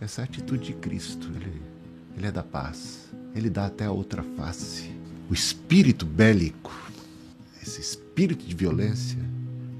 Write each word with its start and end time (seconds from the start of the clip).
Essa 0.00 0.20
é 0.20 0.24
atitude 0.24 0.66
de 0.66 0.72
Cristo. 0.74 1.28
Ele, 1.34 1.60
ele 2.16 2.26
é 2.26 2.32
da 2.32 2.42
paz. 2.42 3.08
Ele 3.34 3.50
dá 3.50 3.66
até 3.66 3.84
a 3.84 3.90
outra 3.90 4.22
face. 4.36 4.90
O 5.28 5.34
espírito 5.34 6.06
bélico, 6.06 6.72
esse 7.62 7.80
espírito 7.80 8.46
de 8.46 8.54
violência, 8.54 9.18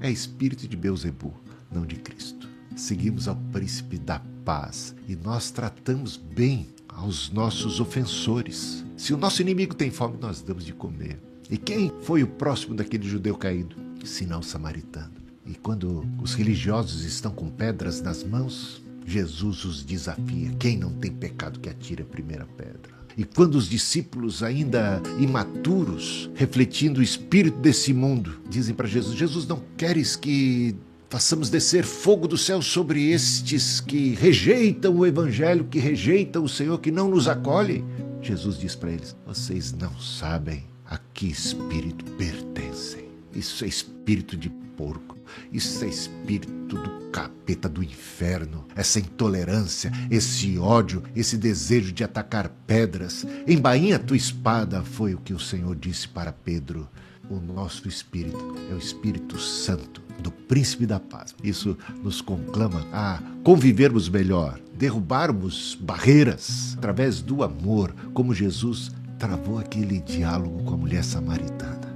é 0.01 0.11
espírito 0.11 0.67
de 0.67 0.77
Beuzebu, 0.77 1.33
não 1.71 1.85
de 1.85 1.95
Cristo. 1.95 2.47
Seguimos 2.75 3.27
ao 3.27 3.35
príncipe 3.51 3.97
da 3.97 4.21
paz 4.45 4.95
e 5.07 5.15
nós 5.15 5.51
tratamos 5.51 6.15
bem 6.15 6.67
aos 6.87 7.29
nossos 7.29 7.79
ofensores. 7.79 8.83
Se 8.95 9.13
o 9.13 9.17
nosso 9.17 9.41
inimigo 9.41 9.73
tem 9.73 9.89
fome, 9.89 10.17
nós 10.19 10.41
damos 10.41 10.65
de 10.65 10.73
comer. 10.73 11.19
E 11.49 11.57
quem 11.57 11.91
foi 12.01 12.23
o 12.23 12.27
próximo 12.27 12.75
daquele 12.75 13.07
judeu 13.07 13.35
caído? 13.35 13.75
Sinal 14.05 14.43
samaritano. 14.43 15.13
E 15.45 15.55
quando 15.55 16.05
os 16.21 16.35
religiosos 16.35 17.03
estão 17.03 17.31
com 17.31 17.49
pedras 17.49 18.01
nas 18.01 18.23
mãos, 18.23 18.81
Jesus 19.09 19.65
os 19.65 19.83
desafia. 19.83 20.51
Quem 20.59 20.77
não 20.77 20.91
tem 20.91 21.11
pecado 21.11 21.59
que 21.59 21.69
atire 21.69 22.03
a 22.03 22.05
primeira 22.05 22.45
pedra. 22.45 22.99
E 23.17 23.25
quando 23.25 23.55
os 23.55 23.67
discípulos, 23.67 24.43
ainda 24.43 25.01
imaturos, 25.19 26.29
refletindo 26.35 26.99
o 26.99 27.03
espírito 27.03 27.57
desse 27.57 27.93
mundo, 27.93 28.39
dizem 28.47 28.75
para 28.75 28.87
Jesus: 28.87 29.17
Jesus, 29.17 29.47
não 29.47 29.61
queres 29.75 30.15
que 30.15 30.75
façamos 31.09 31.49
descer 31.49 31.83
fogo 31.83 32.27
do 32.27 32.37
céu 32.37 32.61
sobre 32.61 33.11
estes 33.11 33.81
que 33.81 34.13
rejeitam 34.13 34.95
o 34.95 35.05
Evangelho, 35.05 35.65
que 35.65 35.79
rejeitam 35.79 36.43
o 36.43 36.49
Senhor, 36.49 36.79
que 36.79 36.91
não 36.91 37.09
nos 37.09 37.27
acolhem? 37.27 37.83
Jesus 38.21 38.59
diz 38.59 38.75
para 38.75 38.91
eles: 38.91 39.15
Vocês 39.25 39.73
não 39.73 39.99
sabem 39.99 40.65
a 40.85 40.97
que 41.13 41.27
espírito 41.27 42.05
pertencem. 42.11 43.08
Isso 43.33 43.63
é 43.63 43.67
espírito 43.67 44.35
de 44.35 44.49
porco. 44.49 45.17
Isso 45.51 45.83
é 45.83 45.87
espírito 45.87 46.75
do 46.75 47.09
capeta 47.11 47.67
do 47.67 47.83
inferno. 47.83 48.65
Essa 48.75 48.99
intolerância, 48.99 49.91
esse 50.09 50.57
ódio, 50.57 51.03
esse 51.15 51.37
desejo 51.37 51.91
de 51.91 52.03
atacar 52.03 52.49
pedras. 52.65 53.25
Embainha 53.47 53.99
tua 53.99 54.17
espada, 54.17 54.83
foi 54.83 55.13
o 55.13 55.19
que 55.19 55.33
o 55.33 55.39
Senhor 55.39 55.75
disse 55.75 56.07
para 56.07 56.31
Pedro. 56.31 56.87
O 57.29 57.39
nosso 57.39 57.87
espírito 57.87 58.55
é 58.71 58.73
o 58.73 58.79
Espírito 58.79 59.39
Santo 59.39 60.01
do 60.19 60.31
Príncipe 60.31 60.85
da 60.85 60.99
Paz. 60.99 61.35
Isso 61.43 61.77
nos 62.03 62.21
conclama 62.21 62.87
a 62.91 63.21
convivermos 63.43 64.09
melhor, 64.09 64.59
derrubarmos 64.75 65.77
barreiras 65.79 66.75
através 66.77 67.21
do 67.21 67.43
amor, 67.43 67.93
como 68.13 68.33
Jesus 68.33 68.91
travou 69.19 69.59
aquele 69.59 69.99
diálogo 69.99 70.63
com 70.63 70.73
a 70.73 70.77
mulher 70.77 71.03
samaritana. 71.03 71.95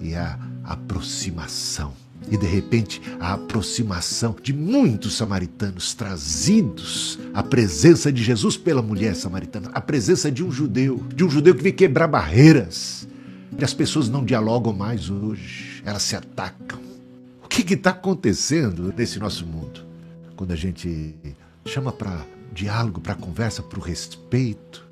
E 0.00 0.16
a 0.16 0.36
aproximação. 0.64 1.92
E 2.30 2.36
de 2.36 2.46
repente, 2.46 3.02
a 3.18 3.34
aproximação 3.34 4.36
de 4.40 4.52
muitos 4.52 5.16
samaritanos 5.16 5.92
trazidos 5.92 7.18
à 7.34 7.42
presença 7.42 8.12
de 8.12 8.22
Jesus 8.22 8.56
pela 8.56 8.80
mulher 8.80 9.14
samaritana, 9.16 9.70
a 9.74 9.80
presença 9.80 10.30
de 10.30 10.44
um 10.44 10.50
judeu, 10.50 11.04
de 11.14 11.24
um 11.24 11.30
judeu 11.30 11.54
que 11.54 11.62
veio 11.62 11.74
quebrar 11.74 12.06
barreiras. 12.06 13.08
E 13.58 13.64
as 13.64 13.74
pessoas 13.74 14.08
não 14.08 14.24
dialogam 14.24 14.72
mais 14.72 15.10
hoje, 15.10 15.82
elas 15.84 16.02
se 16.02 16.16
atacam. 16.16 16.80
O 17.44 17.48
que 17.48 17.74
está 17.74 17.90
acontecendo 17.90 18.94
nesse 18.96 19.18
nosso 19.18 19.46
mundo? 19.46 19.84
Quando 20.36 20.52
a 20.52 20.56
gente 20.56 21.14
chama 21.66 21.92
para 21.92 22.24
diálogo, 22.52 23.00
para 23.00 23.14
conversa, 23.14 23.62
para 23.62 23.78
o 23.78 23.82
respeito, 23.82 24.86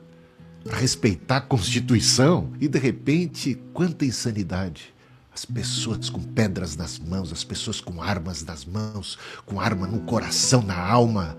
para 0.62 0.77
respeitar 0.77 1.39
a 1.39 1.41
Constituição, 1.41 2.51
e 2.61 2.69
de 2.69 2.79
repente, 2.79 3.59
quanta 3.73 4.05
insanidade 4.05 4.93
as 5.33 5.45
pessoas 5.45 6.11
com 6.11 6.20
pedras 6.20 6.77
nas 6.77 6.98
mãos, 6.98 7.33
as 7.33 7.45
pessoas 7.45 7.81
com 7.81 8.03
armas 8.03 8.45
nas 8.45 8.64
mãos, 8.64 9.19
com 9.47 9.61
arma 9.61 9.87
no 9.87 10.00
coração, 10.00 10.62
na 10.62 10.78
alma, 10.78 11.37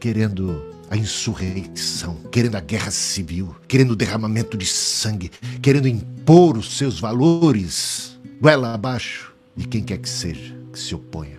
querendo 0.00 0.74
a 0.90 0.96
insurreição, 0.96 2.16
querendo 2.30 2.56
a 2.56 2.60
guerra 2.60 2.90
civil, 2.90 3.54
querendo 3.68 3.90
o 3.90 3.96
derramamento 3.96 4.56
de 4.56 4.66
sangue, 4.66 5.30
querendo 5.60 5.88
impor 5.88 6.56
os 6.56 6.76
seus 6.76 6.98
valores, 6.98 8.18
goela 8.40 8.72
abaixo 8.72 9.34
de 9.54 9.66
quem 9.66 9.82
quer 9.82 9.98
que 9.98 10.08
seja 10.08 10.56
que 10.72 10.78
se 10.78 10.94
oponha. 10.94 11.38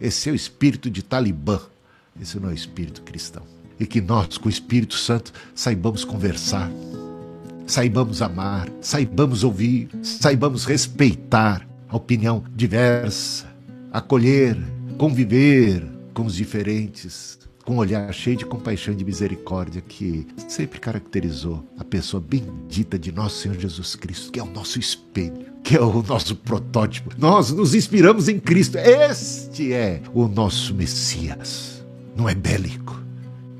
Esse 0.00 0.28
é 0.28 0.32
o 0.32 0.34
espírito 0.34 0.90
de 0.90 1.02
Talibã, 1.02 1.60
esse 2.20 2.38
não 2.38 2.48
é 2.48 2.52
o 2.52 2.54
espírito 2.54 3.02
cristão. 3.02 3.44
E 3.78 3.86
que 3.86 4.00
nós, 4.00 4.36
com 4.36 4.46
o 4.46 4.50
Espírito 4.50 4.94
Santo, 4.94 5.32
saibamos 5.54 6.04
conversar, 6.04 6.70
saibamos 7.66 8.22
amar, 8.22 8.68
saibamos 8.80 9.44
ouvir, 9.44 9.88
saibamos 10.02 10.64
respeitar 10.64 11.66
a 11.88 11.96
opinião 11.96 12.42
diversa, 12.54 13.46
acolher, 13.92 14.56
conviver 14.96 15.86
com 16.14 16.24
os 16.24 16.34
diferentes, 16.34 17.38
com 17.64 17.74
um 17.74 17.78
olhar 17.78 18.12
cheio 18.12 18.36
de 18.36 18.44
compaixão 18.44 18.92
e 18.92 18.96
de 18.96 19.04
misericórdia 19.04 19.80
que 19.80 20.26
sempre 20.48 20.80
caracterizou 20.80 21.64
a 21.78 21.84
pessoa 21.84 22.20
bendita 22.20 22.98
de 22.98 23.12
nosso 23.12 23.42
Senhor 23.42 23.58
Jesus 23.58 23.94
Cristo, 23.94 24.32
que 24.32 24.40
é 24.40 24.42
o 24.42 24.50
nosso 24.50 24.78
espelho, 24.78 25.46
que 25.62 25.76
é 25.76 25.80
o 25.80 26.02
nosso 26.02 26.34
protótipo. 26.34 27.10
Nós 27.18 27.52
nos 27.52 27.74
inspiramos 27.74 28.28
em 28.28 28.40
Cristo. 28.40 28.78
Este 28.78 29.72
é 29.72 30.02
o 30.12 30.26
nosso 30.26 30.74
Messias. 30.74 31.84
Não 32.16 32.28
é 32.28 32.34
bélico. 32.34 33.00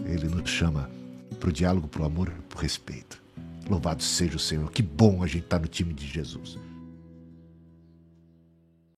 Ele 0.04 0.26
nos 0.26 0.50
chama 0.50 0.90
para 1.38 1.48
o 1.48 1.52
diálogo, 1.52 1.88
para 1.88 2.02
o 2.02 2.06
amor, 2.06 2.32
para 2.48 2.58
o 2.58 2.62
respeito. 2.62 3.22
Louvado 3.68 4.02
seja 4.02 4.36
o 4.36 4.40
Senhor. 4.40 4.70
Que 4.70 4.82
bom 4.82 5.22
a 5.22 5.26
gente 5.26 5.44
estar 5.44 5.58
tá 5.58 5.62
no 5.62 5.68
time 5.68 5.92
de 5.94 6.06
Jesus. 6.06 6.58